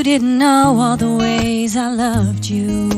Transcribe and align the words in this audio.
you 0.00 0.04
didn't 0.04 0.38
know 0.38 0.78
all 0.80 0.96
the 0.96 1.14
ways 1.14 1.76
I 1.76 1.90
loved 1.90 2.46
you. 2.48 2.88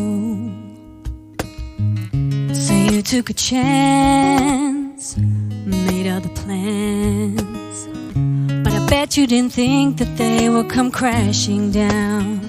So 2.54 2.74
you 2.74 3.02
took 3.02 3.28
a 3.28 3.32
chance, 3.32 5.16
made 5.16 6.06
other 6.06 6.28
plans. 6.28 7.88
But 8.62 8.72
I 8.72 8.86
bet 8.86 9.16
you 9.16 9.26
didn't 9.26 9.52
think 9.52 9.98
that 9.98 10.16
they 10.16 10.48
would 10.48 10.70
come 10.70 10.92
crashing 10.92 11.72
down. 11.72 12.40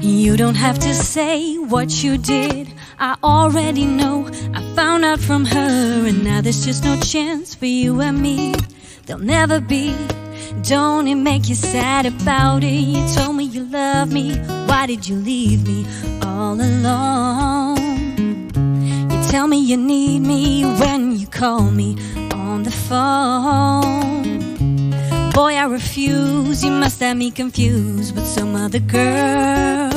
You 0.00 0.36
don't 0.36 0.56
have 0.56 0.80
to 0.80 0.92
say 0.92 1.56
what 1.56 2.02
you 2.02 2.18
did. 2.18 2.66
I 2.98 3.16
already 3.22 3.86
know. 3.86 4.28
I 4.54 4.60
found 4.74 5.04
out 5.04 5.20
from 5.20 5.44
her, 5.44 6.08
and 6.08 6.24
now 6.24 6.40
there's 6.40 6.66
just 6.66 6.82
no 6.82 6.98
chance 6.98 7.54
for 7.54 7.66
you 7.66 8.00
and 8.00 8.20
me. 8.20 8.56
There'll 9.06 9.22
never 9.22 9.60
be. 9.60 9.94
Don't 10.62 11.06
it 11.08 11.16
make 11.16 11.48
you 11.48 11.54
sad 11.54 12.06
about 12.06 12.64
it? 12.64 12.68
You 12.68 13.06
told 13.14 13.36
me 13.36 13.44
you 13.44 13.64
love 13.64 14.12
me. 14.12 14.36
Why 14.66 14.86
did 14.86 15.06
you 15.08 15.16
leave 15.16 15.66
me 15.66 15.86
all 16.22 16.54
alone? 16.60 17.76
You 19.10 19.22
tell 19.30 19.46
me 19.46 19.58
you 19.58 19.76
need 19.76 20.20
me 20.20 20.64
when 20.64 21.18
you 21.18 21.26
call 21.26 21.70
me 21.70 21.96
on 22.32 22.62
the 22.62 22.70
phone. 22.70 24.24
Boy, 25.32 25.54
I 25.56 25.64
refuse. 25.64 26.64
You 26.64 26.70
must 26.70 27.00
have 27.00 27.16
me 27.16 27.30
confused 27.30 28.14
with 28.14 28.26
some 28.26 28.54
other 28.54 28.78
girl. 28.78 29.90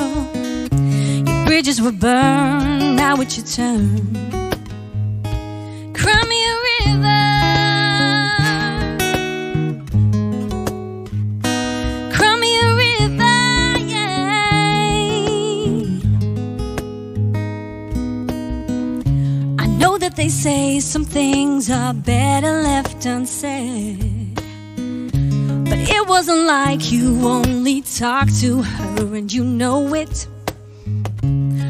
Your 1.27 1.45
bridges 1.45 1.81
were 1.81 1.91
burned. 1.91 2.95
Now 2.95 3.21
it's 3.21 3.37
your 3.37 3.45
turn. 3.45 4.13
Cry 5.93 6.23
me 6.27 6.36
they 20.27 20.31
say 20.31 20.79
some 20.81 21.05
things 21.05 21.69
are 21.69 21.93
better 21.93 22.61
left 22.61 23.05
unsaid. 23.05 24.35
But 25.69 25.79
it 25.79 26.05
wasn't 26.05 26.43
like 26.45 26.91
you 26.91 27.25
only 27.25 27.81
talked 27.81 28.37
to 28.41 28.61
her 28.61 29.15
and 29.15 29.31
you 29.31 29.45
know 29.45 29.93
it. 29.93 30.27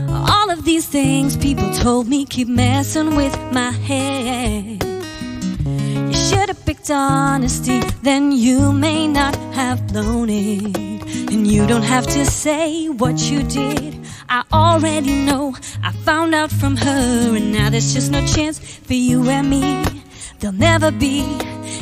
All 0.10 0.50
of 0.50 0.66
these 0.66 0.88
things 0.88 1.38
people 1.38 1.70
told 1.72 2.08
me 2.08 2.26
keep 2.26 2.48
messing 2.48 3.16
with 3.16 3.38
my 3.52 3.70
head. 3.70 4.84
You 6.10 6.16
should 6.16 6.50
have 6.50 6.66
picked 6.66 6.90
honesty, 6.90 7.82
then 8.02 8.32
you 8.32 8.74
may 8.74 9.08
not 9.08 9.36
have 9.54 9.86
blown 9.86 10.30
it. 10.32 11.04
And 11.32 11.46
you 11.46 11.68
don't 11.68 11.84
have 11.96 12.08
to 12.08 12.26
say 12.26 12.90
what 12.90 13.20
you 13.30 13.44
did. 13.44 14.07
I 14.30 14.44
already 14.52 15.26
know. 15.26 15.56
I 15.84 15.92
found 15.92 16.36
out 16.36 16.52
from 16.52 16.76
her, 16.78 17.36
and 17.36 17.54
now 17.54 17.70
there's 17.70 17.94
just 17.94 18.12
no 18.12 18.26
chance 18.26 18.60
for 18.60 18.94
you 18.94 19.30
and 19.30 19.50
me. 19.50 19.84
There'll 20.40 20.56
never 20.56 20.92
be. 20.92 21.24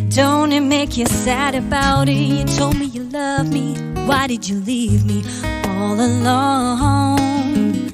Don't 0.10 0.52
it 0.52 0.62
make 0.62 0.96
you 0.98 1.06
sad 1.08 1.56
about 1.56 2.08
it? 2.08 2.14
You 2.14 2.46
told 2.46 2.78
me 2.78 2.86
you 2.86 3.04
love 3.04 3.52
me. 3.52 3.76
Why 4.06 4.28
did 4.28 4.48
you 4.48 4.60
leave 4.60 5.06
me 5.06 5.24
all 5.66 6.00
alone? 6.00 7.90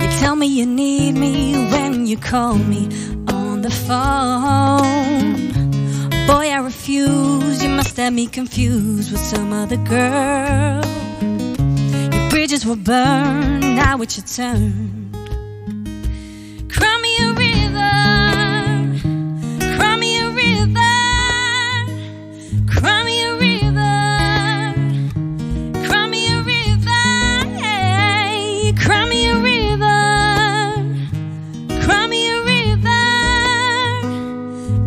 You 0.00 0.08
tell 0.20 0.36
me 0.36 0.46
you 0.46 0.66
need 0.66 1.12
me 1.16 1.54
when 1.72 2.06
you 2.06 2.16
call 2.16 2.54
me 2.54 2.88
on 3.28 3.62
the 3.62 3.70
phone. 3.70 5.48
Boy, 6.26 6.50
I 6.50 6.60
refuse. 6.62 7.62
You 7.62 7.70
must 7.70 7.96
have 7.96 8.12
me 8.12 8.26
confused 8.26 9.10
with 9.10 9.20
some 9.20 9.52
other 9.52 9.76
girl. 9.78 11.07
Bridges 12.30 12.64
were 12.64 12.76
burned. 12.76 13.76
Now 13.76 14.00
it's 14.02 14.16
your 14.16 14.26
turn. 14.26 15.10
Cry 16.70 16.98
me 17.02 17.16
a 17.18 17.32
river. 17.32 17.94
Cry 19.76 19.96
me 19.96 20.18
a 20.20 20.30
river. 20.30 20.94
Cry 22.68 23.02
me 23.04 23.22
a 23.22 23.36
river. 23.36 23.96
Cry 25.86 26.06
me 26.08 26.28
a 26.32 26.42
river. 26.42 27.04
Hey, 27.60 28.72
cry 28.84 29.04
me 29.08 29.28
a 29.28 29.36
river. 29.40 30.00
Cry 31.84 32.06
me 32.06 32.30
a 32.30 32.42
river. 32.44 33.04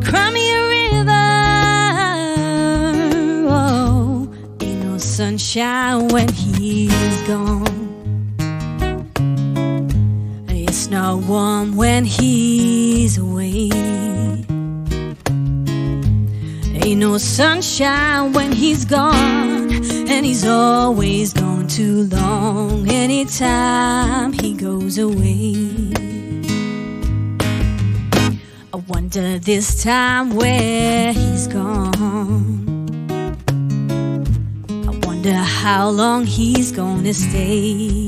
Cry 0.10 0.28
me 0.32 0.44
a 0.54 0.62
river. 0.70 1.28
Oh, 3.50 4.30
ain't 4.62 4.84
no 4.84 4.98
sunshine 4.98 6.08
when 6.10 6.28
he's 6.30 6.51
gone. 7.32 7.64
It's 10.50 10.90
not 10.90 11.24
warm 11.24 11.78
when 11.78 12.04
he's 12.04 13.18
away. 13.18 13.70
Ain't 16.84 17.00
no 17.00 17.18
sunshine 17.18 18.34
when 18.34 18.52
he's 18.52 18.84
gone, 18.84 19.72
and 20.12 20.26
he's 20.26 20.46
always 20.46 21.32
gone 21.32 21.68
too 21.68 22.04
long. 22.12 22.90
Anytime 22.90 24.34
he 24.34 24.54
goes 24.54 24.98
away, 24.98 25.54
I 28.74 28.78
wonder 28.90 29.40
this 29.40 29.82
time 29.82 30.36
where 30.36 31.14
he's 31.14 31.48
gone. 31.48 32.01
Wonder 35.24 35.38
how 35.38 35.88
long 35.88 36.26
he's 36.26 36.72
gonna 36.72 37.14
stay. 37.14 38.08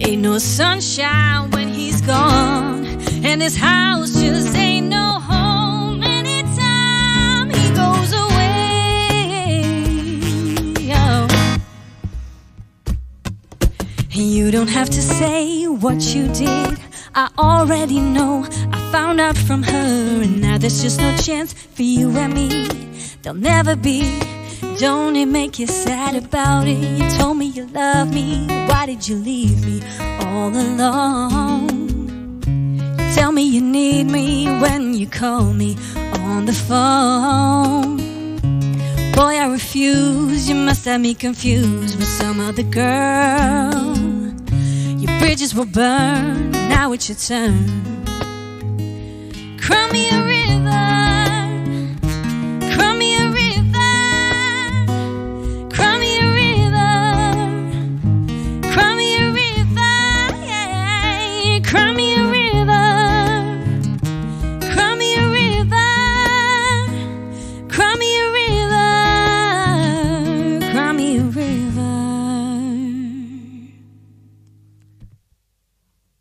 Ain't 0.00 0.22
no 0.22 0.38
sunshine 0.38 1.50
when 1.50 1.68
he's 1.68 2.00
gone, 2.00 2.86
and 3.22 3.42
this 3.42 3.56
house 3.56 4.14
just 4.18 4.56
ain't 4.56 4.86
no 4.86 5.20
home 5.20 6.02
anytime 6.02 7.50
he 7.50 7.68
goes 7.74 8.14
away. 8.14 9.60
Oh. 10.94 11.28
You 14.12 14.50
don't 14.50 14.70
have 14.70 14.88
to 14.88 15.02
say 15.02 15.66
what 15.66 16.14
you 16.14 16.28
did. 16.32 16.78
I 17.18 17.30
already 17.38 17.98
know. 17.98 18.46
I 18.72 18.92
found 18.92 19.22
out 19.22 19.38
from 19.38 19.62
her, 19.62 20.22
and 20.22 20.38
now 20.38 20.58
there's 20.58 20.82
just 20.82 21.00
no 21.00 21.16
chance 21.16 21.54
for 21.54 21.80
you 21.80 22.10
and 22.10 22.34
me. 22.34 22.68
There'll 23.22 23.38
never 23.38 23.74
be. 23.74 24.20
Don't 24.78 25.16
it 25.16 25.24
make 25.24 25.58
you 25.58 25.66
sad 25.66 26.14
about 26.14 26.68
it? 26.68 26.76
You 26.76 27.08
told 27.16 27.38
me 27.38 27.46
you 27.46 27.68
love 27.68 28.12
me. 28.12 28.46
Why 28.68 28.84
did 28.84 29.08
you 29.08 29.16
leave 29.16 29.64
me 29.64 29.80
all 30.20 30.50
alone? 30.50 32.42
You 32.98 33.14
tell 33.14 33.32
me 33.32 33.44
you 33.44 33.62
need 33.62 34.10
me 34.10 34.48
when 34.60 34.92
you 34.92 35.06
call 35.06 35.54
me 35.54 35.74
on 36.12 36.44
the 36.44 36.52
phone. 36.52 37.96
Boy, 39.12 39.38
I 39.40 39.48
refuse. 39.50 40.50
You 40.50 40.54
must 40.54 40.84
have 40.84 41.00
me 41.00 41.14
confused 41.14 41.96
with 41.96 42.08
some 42.08 42.40
other 42.40 42.62
girl. 42.62 44.15
Bridges 45.18 45.54
will 45.54 45.66
burn. 45.66 46.50
now 46.50 46.92
it's 46.92 47.08
your 47.08 47.16
turn. 47.16 47.54
Cry 49.58 49.90
me 49.92 50.08
a 50.10 50.22
river, 50.22 50.86
cry 52.74 52.92
me 52.94 53.16
a 53.18 53.28
river, 53.30 53.94
cry 55.74 55.98
me 55.98 56.18
a 56.18 56.32
river, 56.32 56.92
cry 58.72 58.94
me 58.94 59.16
a 59.16 59.32
river, 59.32 59.96
yeah, 60.46 61.58
cry 61.64 61.92
me 61.92 62.14
a 62.16 62.24
river, 62.38 62.86
cry 64.72 64.94
me 64.94 65.16
a 65.16 65.28
river, 65.28 65.92
cry. 67.68 68.15